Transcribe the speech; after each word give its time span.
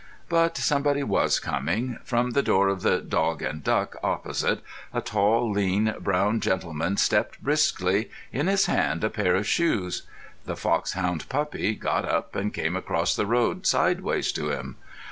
But 0.29 0.57
somebody 0.57 1.03
was 1.03 1.39
coming. 1.39 1.99
From 2.03 2.31
the 2.31 2.41
door 2.41 2.69
of 2.69 2.81
"The 2.81 3.01
Dog 3.01 3.43
and 3.43 3.63
Duck" 3.63 3.97
opposite, 4.01 4.61
a 4.91 4.99
tall, 4.99 5.51
lean, 5.51 5.93
brown 5.99 6.39
gentleman 6.39 6.97
stepped 6.97 7.39
briskly, 7.43 8.09
in 8.33 8.47
his 8.47 8.65
hand 8.65 9.03
a 9.03 9.11
pair 9.11 9.35
of 9.35 9.45
shoes. 9.47 10.01
The 10.47 10.55
foxhound 10.57 11.29
puppy 11.29 11.75
got 11.75 12.03
up 12.05 12.35
and 12.35 12.51
came 12.51 12.75
across 12.75 13.15
the 13.15 13.27
road 13.27 13.67
sideways 13.67 14.31
to 14.31 14.49
him. 14.49 14.77